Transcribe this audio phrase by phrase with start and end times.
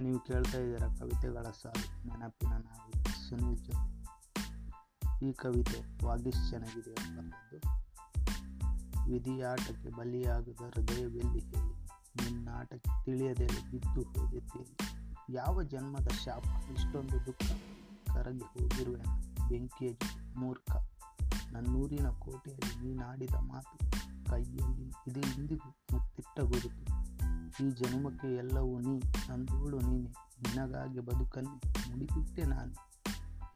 [0.00, 2.90] ನೀವು ಕೇಳ್ತಾ ಇದ್ದೀರ ಕವಿತೆಗಳ ಸಾಲು, ನೆನಪಿನ ನಾವು
[3.28, 4.02] ಸುನೀಲ್ ಜೊತೆ.
[5.26, 7.58] ಈ ಕವಿತೆ ವಾಗೀಶ್ ಚೆನ್ನಾಗಿದೆ ಬರೆದದ್ದು
[9.12, 11.74] ವಿಧಿಯಾಟಕ್ಕೆ ಬಲಿಯಾಗದ ಹೃದಯವೆಲ್ಲಿ ಹೇಳಿ,
[12.22, 14.74] ನಿನ್ನಾಟಕ್ಕೆ ತಿಳಿಯದೆ ಬಿದ್ದು ಹೋಗುತ್ತೇನೆ
[15.30, 17.42] ಯಾವ ಜನ್ಮದ ಶಾಪ, ಇಷ್ಟೊಂದು ದುಃಖ
[18.14, 19.92] ಕರಗಿ ಹೋಗಿರುವೆನು ಬೆಂಕಿಯ
[20.36, 20.70] ಮೂರ್ಖ.
[21.52, 23.76] ನನ್ನೂರಿನ ಕೋಟೆಯಲ್ಲಿ ನೀನಾಡಿದ ಮಾತು
[24.30, 26.40] ಕೈಯಲ್ಲಿ, ಇದು ಇಂದಿಗೂ ಮುತ್ತಿಟ್ಟ
[27.60, 28.98] ಈ ಜನ್ಮಕ್ಕೆ ಎಲ್ಲವೂ ನೀ
[29.28, 30.10] ನಂದೋಳು ನೀನೆ,
[30.42, 32.92] ನಿನಗಾಗಿ ಬದುಕನ್ನೇ ಮುಡಿಬಿಟ್ಟೆ ನಾನು.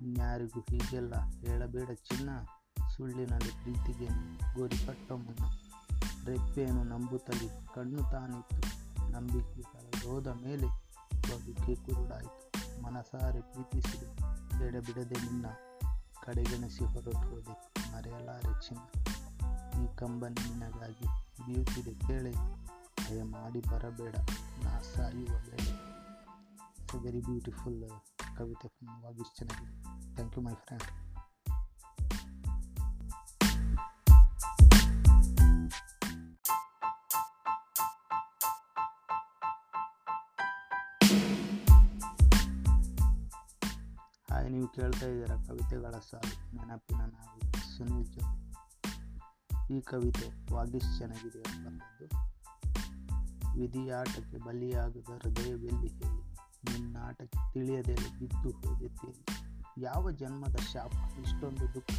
[0.00, 2.30] ಇನ್ಯಾರಿಗೂ ಹೀಗೆಲ್ಲ ಹೇಳಬೇಡ ಚಿನ್ನ,
[2.96, 4.08] ಸುಳ್ಳಿನಲ್ಲಿ ಪ್ರೀತಿಗೆ
[4.54, 5.44] ಗೋರಿ ಕಟ್ಟ ಮುನ್ನ
[6.26, 8.86] ರೆಪ್ಪೆಯನ್ನು ನಂಬುತ್ತಲಿ ಕಣ್ಣು ತಾನಿತ್ತು.
[9.12, 10.66] ನಂಬಿಕೆ ಕಳೆದೋದ ಮೇಲೆ
[11.06, 12.46] ಬದುಕೆ ಕುರುಡಾಯಿತು.
[12.82, 14.06] ಮನಸಾರೆ ಪ್ರೀತಿಸಿದೆ
[14.66, 15.46] ಎಡೆಬಿಡದೆ ನಿನ್ನ
[16.24, 17.52] ಕಡೆಗಣಿಸಿ ಹೊರಟು ಹೋದೆ
[17.92, 18.82] ಮರೆಯಲಾರೆ ಚಿನ್ನ.
[19.82, 21.06] ಈ ಕಂಬನಿ ನಿನಗಾಗಿ
[21.46, 22.32] ಬಿಯುತ್ತಿದೆ ಕೇಳೆ.
[23.14, 24.16] ಮಾಡಿ ಬರಬೇಡ.
[24.64, 25.72] ನಾ ಸಾಯುವ ವೇಳೆ
[26.80, 27.82] ಇಟ್ಸ್ ವೆರಿ ಬ್ಯೂಟಿಫುಲ್
[28.38, 28.68] ಕವಿತೆ
[29.02, 29.74] ವಾಗೀಶ್ ಚೆನ್ನಾಗಿದೆ
[30.14, 30.88] thank you my friend
[44.30, 48.32] hi ನೀವು ಕೇಳ್ತಾ ಇದ್ದೀರಾ ಕವಿತೆಗಳ ಸಾಲು, ನೆನಪಿನ ನಾಯಿ ಸುನೀಲ್ ಜೊತೆ.
[49.74, 52.35] ಈ ಕವಿತೆ ವಾಗೀಶ್ ಚೆನ್ನಾಗಿದೆ ಬರೆದದ್ದು
[53.58, 56.36] ವಿಧಿಯಾಟಕ್ಕೆ ಬಲಿಯಾಗದ ಹೃದಯವೆಲ್ಲಿ ಹೇಳಿ?
[56.72, 59.46] ನಿನ್ನಾಟಕ್ಕೆ ತಿಳಿಯದೆ ಬಿದ್ದು ಹೋಗುತ್ತೇನೆ
[59.78, 60.92] ಯಾವ ಜನ್ಮದ ಶಾಪ?
[61.20, 61.90] ಇಷ್ಟೊಂದು ದುಃಖ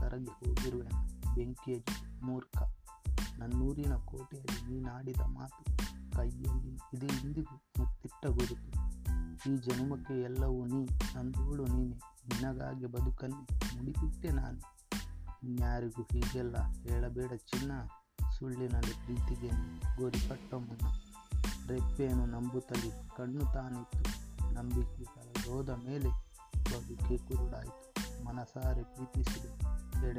[0.00, 0.84] ಕರಗಿ ಹೋಗಿರುವೆ
[1.34, 1.78] ಬೆಂಕಿಯ
[2.22, 2.62] ಮೂರ್ಖ.
[3.38, 5.76] ನನ್ನೂರಿನ ಕೋಟೆಯಲ್ಲಿ ನೀನಾಡಿದ ಮಾತು
[6.16, 8.94] ಕೈಯಲ್ಲಿ ಇದು ಇಂದಿಗೂ ಮುತ್ತಿಟ್ಟ ಗುರುತು.
[9.50, 10.84] ಈ ಜನ್ಮಕ್ಕೆ ಎಲ್ಲವೂ ನೀ,
[11.16, 11.96] ನಂದೋಳು ನೀನೆ.
[12.26, 14.60] ನಿನಗಾಗಿ ಬದುಕನ್ನೇ ಮುಡಿಬಿಟ್ಟೆ ನಾನು.
[15.42, 17.72] ಇನ್ಯಾರಿಗೂ ಹೀಗೆಲ್ಲ ಹೇಳಬೇಡ ಚಿನ್ನ.
[18.44, 19.48] ಸುಳ್ಳಿನಲ್ಲಿ ಪ್ರೀತಿಗೆ
[19.96, 20.86] ಗೋರಿ ಕಟ್ಟ ಮುನ್ನ
[21.68, 23.98] ರೆಪ್ಪೆಯನ್ನು ನಂಬುತ್ತಲಿ ಕಣ್ಣು ತಾನಿತ್ತು.
[24.54, 25.04] ನಂಬಿಕೆ
[25.48, 26.08] ಹೋದ ಮೇಲೆ
[26.48, 28.24] ಬದುಕೆ ಕುರುಡಾಯಿತು.
[28.24, 29.48] ಮನಸಾರೆ ಪ್ರೀತಿಸಿದೆ.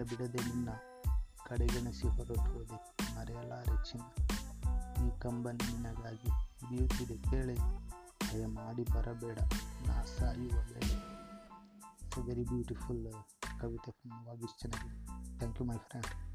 [0.04, 0.70] ಬಿಡದೆ ನಿನ್ನ
[1.48, 2.98] ಕಡೆಗಣಿಸಿ ಹೊರಟು ಹೋದೆ.
[3.16, 4.04] ಮರೆಯಲಾರೆ ಚಿನ್ನ.
[5.08, 6.30] ಈ ಕಂಬನಿ ನಿನಗಾಗಿ
[6.70, 7.56] ಬೀಳುತ್ತಿದೆ ಕೇಳೆ.
[8.32, 9.40] ಭಯ ಮಾಡಿ ಬರಬೇಡ.
[9.88, 10.96] ನಾ ಸಾಯುವ ವೇಳೆ.
[12.22, 13.14] ವೆರಿ ಬ್ಯೂಟಿಫುಲ್
[13.62, 13.92] ಕವಿತೆ
[14.26, 15.06] ವಾಗೀಶ್ ಚೆನ್ನಾಗಿದೆ.
[15.38, 16.35] Thank you my friend